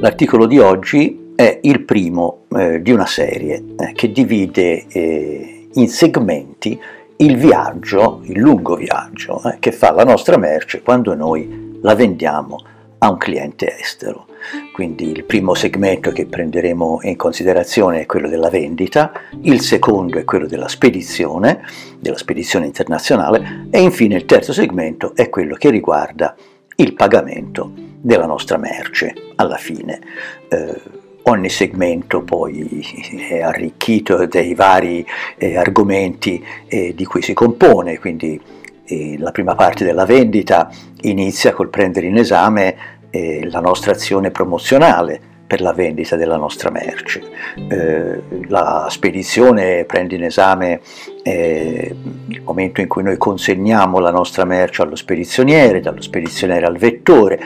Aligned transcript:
L'articolo 0.00 0.46
di 0.46 0.60
oggi 0.60 1.32
è 1.34 1.58
il 1.62 1.82
primo 1.82 2.44
eh, 2.56 2.80
di 2.80 2.92
una 2.92 3.04
serie 3.04 3.64
eh, 3.76 3.92
che 3.94 4.12
divide 4.12 4.86
eh, 4.86 5.68
in 5.72 5.88
segmenti 5.88 6.80
il 7.16 7.36
viaggio, 7.36 8.20
il 8.22 8.38
lungo 8.38 8.76
viaggio 8.76 9.42
eh, 9.42 9.56
che 9.58 9.72
fa 9.72 9.90
la 9.90 10.04
nostra 10.04 10.36
merce 10.36 10.82
quando 10.82 11.16
noi 11.16 11.80
la 11.82 11.96
vendiamo 11.96 12.58
a 12.98 13.10
un 13.10 13.16
cliente 13.16 13.76
estero. 13.76 14.26
Quindi 14.72 15.10
il 15.10 15.24
primo 15.24 15.54
segmento 15.54 16.12
che 16.12 16.26
prenderemo 16.26 17.00
in 17.02 17.16
considerazione 17.16 18.02
è 18.02 18.06
quello 18.06 18.28
della 18.28 18.50
vendita, 18.50 19.10
il 19.42 19.60
secondo 19.62 20.18
è 20.18 20.24
quello 20.24 20.46
della 20.46 20.68
spedizione, 20.68 21.60
della 21.98 22.18
spedizione 22.18 22.66
internazionale 22.66 23.66
e 23.70 23.80
infine 23.80 24.14
il 24.14 24.26
terzo 24.26 24.52
segmento 24.52 25.16
è 25.16 25.28
quello 25.28 25.56
che 25.56 25.70
riguarda 25.70 26.36
il 26.76 26.94
pagamento 26.94 27.87
della 28.00 28.26
nostra 28.26 28.56
merce 28.56 29.14
alla 29.36 29.56
fine. 29.56 30.00
Eh, 30.48 30.80
ogni 31.22 31.48
segmento 31.48 32.22
poi 32.22 32.84
è 33.28 33.40
arricchito 33.40 34.26
dei 34.26 34.54
vari 34.54 35.06
eh, 35.36 35.56
argomenti 35.56 36.44
eh, 36.66 36.94
di 36.94 37.04
cui 37.04 37.22
si 37.22 37.34
compone, 37.34 37.98
quindi 37.98 38.40
eh, 38.84 39.16
la 39.18 39.30
prima 39.30 39.54
parte 39.54 39.84
della 39.84 40.06
vendita 40.06 40.70
inizia 41.02 41.52
col 41.52 41.68
prendere 41.68 42.06
in 42.06 42.16
esame 42.16 42.76
eh, 43.10 43.46
la 43.50 43.60
nostra 43.60 43.92
azione 43.92 44.30
promozionale 44.30 45.20
per 45.48 45.62
la 45.62 45.72
vendita 45.72 46.14
della 46.16 46.36
nostra 46.36 46.70
merce. 46.70 47.22
Eh, 47.68 48.22
la 48.48 48.86
spedizione 48.90 49.84
prende 49.84 50.14
in 50.14 50.24
esame 50.24 50.80
eh, 51.22 51.94
il 52.26 52.42
momento 52.42 52.82
in 52.82 52.86
cui 52.86 53.02
noi 53.02 53.16
consegniamo 53.16 53.98
la 53.98 54.10
nostra 54.10 54.44
merce 54.44 54.82
allo 54.82 54.94
spedizioniere, 54.94 55.80
dallo 55.80 56.02
spedizioniere 56.02 56.66
al 56.66 56.76
vettore, 56.76 57.40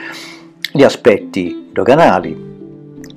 gli 0.75 0.81
aspetti 0.81 1.69
doganali, 1.71 2.35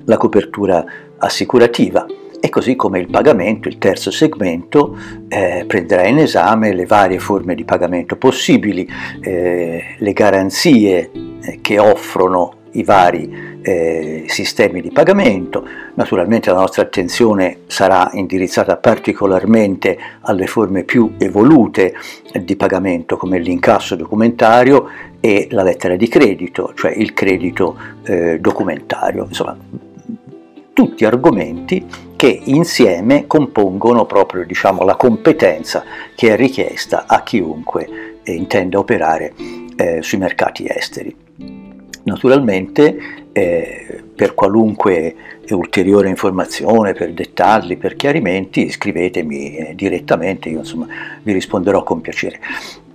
la 0.05 0.17
copertura 0.17 0.85
assicurativa 1.17 2.05
e 2.39 2.49
così 2.49 2.75
come 2.75 2.99
il 2.99 3.09
pagamento, 3.09 3.67
il 3.67 3.79
terzo 3.79 4.11
segmento, 4.11 4.95
eh, 5.27 5.63
prenderà 5.65 6.05
in 6.05 6.19
esame 6.19 6.71
le 6.71 6.85
varie 6.85 7.17
forme 7.17 7.55
di 7.55 7.65
pagamento 7.65 8.15
possibili, 8.15 8.87
eh, 9.21 9.95
le 9.97 10.13
garanzie 10.13 11.09
eh, 11.41 11.57
che 11.59 11.79
offrono 11.79 12.53
i 12.73 12.83
vari 12.83 13.56
eh, 13.67 14.23
sistemi 14.27 14.79
di 14.79 14.91
pagamento. 14.91 15.67
Naturalmente 15.95 16.49
la 16.49 16.59
nostra 16.59 16.83
attenzione 16.83 17.59
sarà 17.67 18.09
indirizzata 18.13 18.77
particolarmente 18.77 19.97
alle 20.21 20.47
forme 20.47 20.83
più 20.83 21.15
evolute 21.17 21.93
di 22.41 22.55
pagamento 22.55 23.17
come 23.17 23.39
l'incasso 23.39 23.97
documentario 23.97 24.87
e 25.19 25.47
la 25.51 25.63
lettera 25.63 25.97
di 25.97 26.07
credito, 26.07 26.71
cioè 26.75 26.91
il 26.91 27.13
credito 27.13 27.77
eh, 28.03 28.39
documentario. 28.39 29.25
Insomma, 29.27 29.57
tutti 30.71 31.03
argomenti 31.03 31.85
che 32.15 32.39
insieme 32.45 33.27
compongono 33.27 34.05
proprio 34.05 34.45
diciamo, 34.45 34.83
la 34.83 34.95
competenza 34.95 35.83
che 36.15 36.31
è 36.31 36.37
richiesta 36.37 37.03
a 37.05 37.21
chiunque 37.21 38.21
intenda 38.23 38.79
operare 38.79 39.33
eh, 39.75 40.01
sui 40.01 40.17
mercati 40.19 40.65
esteri. 40.67 41.26
Naturalmente 42.07 42.97
eh, 43.33 44.03
per 44.15 44.33
qualunque 44.33 45.13
ulteriore 45.49 46.07
informazione, 46.07 46.93
per 46.93 47.11
dettagli, 47.11 47.77
per 47.77 47.97
chiarimenti, 47.97 48.69
scrivetemi 48.69 49.57
eh, 49.57 49.75
direttamente, 49.75 50.47
io 50.47 50.59
insomma 50.59 50.87
vi 51.21 51.33
risponderò 51.33 51.83
con 51.83 51.99
piacere. 51.99 52.39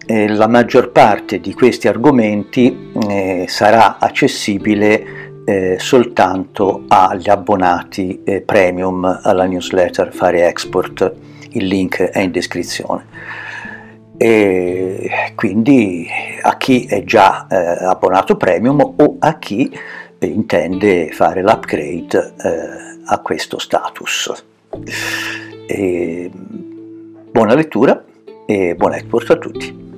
Eh, 0.06 0.28
la 0.28 0.48
maggior 0.48 0.90
parte 0.92 1.40
di 1.40 1.52
questi 1.52 1.88
argomenti 1.88 2.90
eh, 3.08 3.44
sarà 3.48 3.98
accessibile 3.98 5.42
eh, 5.44 5.76
soltanto 5.78 6.84
agli 6.88 7.28
abbonati 7.28 8.22
eh, 8.24 8.40
premium 8.40 9.20
alla 9.22 9.44
newsletter 9.44 10.12
Fare 10.12 10.46
Export, 10.46 11.14
il 11.50 11.66
link 11.66 12.00
è 12.00 12.20
in 12.20 12.30
descrizione. 12.30 13.04
E 14.16 15.32
quindi 15.34 16.06
a 16.42 16.56
chi 16.56 16.84
è 16.86 17.04
già 17.04 17.46
eh, 17.48 17.84
abbonato 17.84 18.36
premium 18.36 18.80
o 18.80 19.16
a 19.18 19.38
chi 19.38 19.70
intende 20.20 21.10
fare 21.12 21.42
l'upgrade 21.42 22.34
eh, 22.42 23.00
a 23.04 23.18
questo 23.20 23.58
status. 23.58 24.44
E 25.66 26.30
buona 27.30 27.54
lettura 27.54 28.04
e 28.46 28.74
buon 28.74 28.94
export 28.94 29.30
a 29.30 29.36
tutti. 29.36 29.91